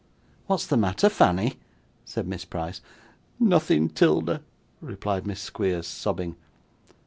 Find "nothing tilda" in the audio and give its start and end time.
3.39-4.41